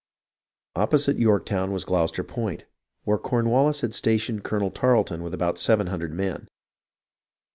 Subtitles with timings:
[0.75, 2.65] Opposite Yorktovvn was Gloucester Point,
[3.03, 6.47] where Corn wallis had stationed Colonel Tarleton with about seven hundred men.